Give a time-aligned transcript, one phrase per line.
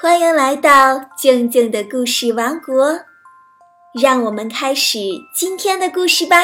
[0.00, 3.04] 欢迎来到静静的故事王国，
[4.00, 5.00] 让我们开始
[5.34, 6.36] 今天的故事吧。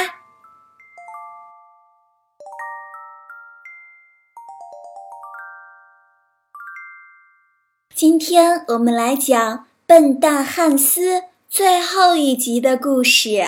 [7.94, 13.38] 今天我们来讲《笨蛋汉斯》最后一集的故事。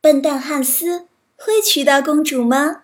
[0.00, 2.82] 笨蛋汉斯会娶到公主吗？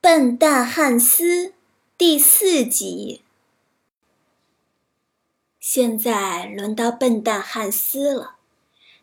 [0.00, 1.54] 笨蛋汉斯
[1.96, 3.23] 第四集。
[5.66, 8.36] 现在轮到笨蛋汉斯了，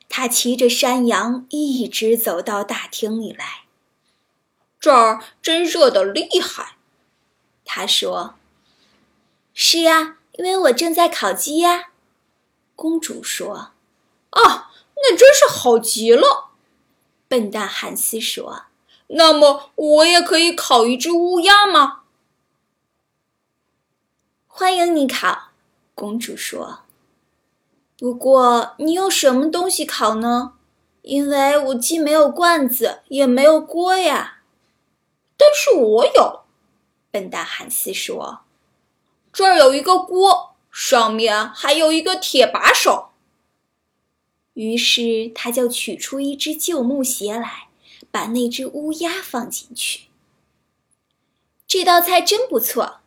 [0.07, 3.63] 他骑着山羊一直走到大厅里来。
[4.79, 6.75] 这儿真热得厉害，
[7.65, 8.35] 他说
[9.55, 11.89] ：“是呀，因为我正在烤鸡呀。”
[12.77, 13.71] 公主说
[14.29, 16.51] ：“啊，那真是好极了。”
[17.27, 18.65] 笨蛋汉斯说。
[19.07, 22.03] 那么我也可以烤一只乌鸦吗？
[24.45, 25.50] 欢迎你烤，
[25.93, 26.81] 公主说。
[27.97, 30.53] 不过你用什么东西烤呢？
[31.01, 34.39] 因为我既没有罐子，也没有锅呀。
[35.37, 36.41] 但是我有，
[37.11, 38.41] 笨蛋汉斯说。
[39.33, 43.09] 这儿有一个锅，上面还有一个铁把手。
[44.53, 47.67] 于是他就取出一只旧木鞋来。
[48.09, 50.07] 把那只乌鸦放进去。
[51.65, 52.99] 这道菜真不错，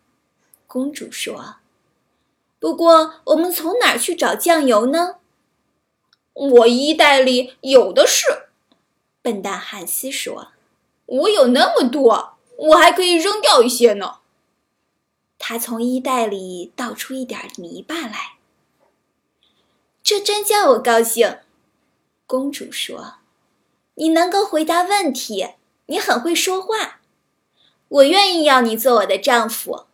[0.67, 1.57] 公主说。
[2.65, 5.17] 不过，我们从哪儿去找酱油呢？
[6.33, 8.47] 我衣袋里有的是。
[9.21, 10.49] 笨蛋汉斯说
[11.05, 14.21] ：“我有那么多，我还可以扔掉一些呢。”
[15.39, 18.37] 他从衣袋里倒出一点泥巴来。
[20.03, 21.41] 这真叫我高兴，
[22.27, 23.17] 公主说。
[23.97, 25.51] 你能够回答问题，
[25.85, 27.01] 你很会说话，
[27.89, 29.85] 我愿意要你做我的丈夫。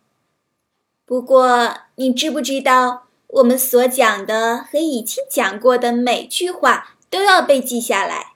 [1.11, 8.35] 不过，你知不知道，我们所讲的和已经讲过的每句话都要被记下来，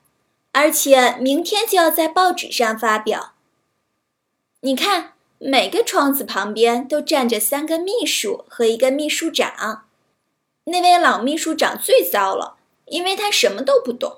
[0.51, 3.31] 而且明天就要在报纸上发表。
[4.59, 9.85] 你看，每个窗子旁边都站着三个秘书和一个秘书长。
[10.66, 12.57] 那位老秘书长最糟了，
[12.88, 14.17] 因为他什么都不懂。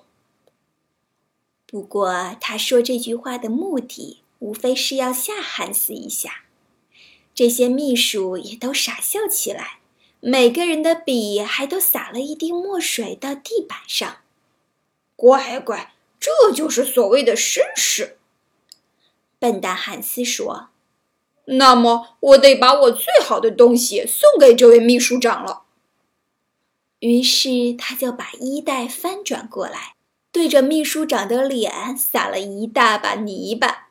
[1.67, 6.45] 不过，他说这句话的目的，无非是要吓汉斯一下。
[7.37, 9.77] 这些秘书也都傻笑起来，
[10.19, 14.21] 每个人的笔还都洒了一滴墨水到地板上。
[15.15, 18.17] 乖乖，这就是所谓的绅士。
[19.37, 20.69] 笨蛋汉斯说
[21.45, 25.65] ：“那么，我得把我最好的东西送给这位秘书长了。”
[27.01, 29.93] 于是，他就把衣袋翻转过来。
[30.31, 33.89] 对着秘书长的脸撒了一大把泥巴。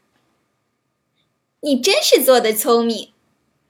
[1.61, 3.13] 你真是做的聪明，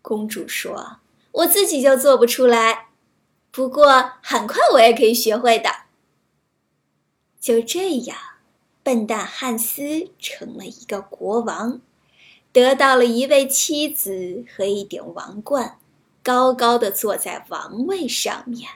[0.06, 0.98] 公主说
[1.42, 2.90] ：“我自己就做不出来，
[3.50, 5.68] 不过很快我也可以学会的。”
[7.42, 8.16] 就这样，
[8.84, 11.80] 笨蛋汉斯成了一个国王，
[12.52, 15.80] 得到了一位妻子和一顶王冠，
[16.22, 18.70] 高高的坐在王位上面。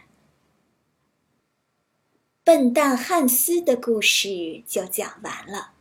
[2.43, 5.75] 笨蛋汉斯的故事就讲完了。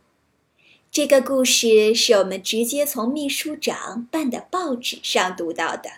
[0.92, 5.90] 这个故事是我们直接从秘书长办的报纸上读到的，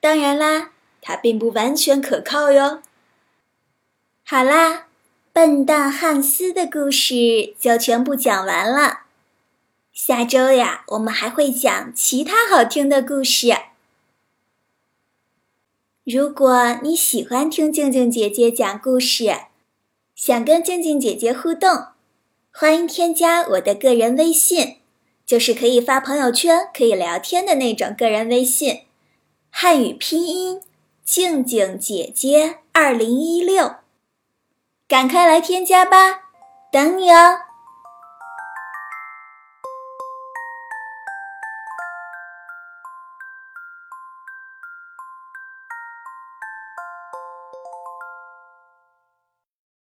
[0.00, 0.70] 当然啦，
[1.02, 2.82] 它并不完全可靠哟。
[4.24, 4.86] 好啦，
[5.30, 9.00] 笨蛋汉斯的故事就全部讲完了。
[9.92, 13.54] 下周呀，我们还会讲其他好听的故事。
[16.04, 19.36] 如果你喜欢听静静姐姐讲故事，
[20.14, 21.88] 想跟静静姐姐互动，
[22.52, 24.78] 欢迎添加我的个人微信，
[25.24, 28.82] 就是可以发朋友圈、可以聊天的那种个人微信。
[29.50, 30.60] 汉语拼音：
[31.04, 33.76] 静静姐姐二零一六，
[34.86, 36.30] 赶快来添加吧，
[36.72, 37.47] 等你哦。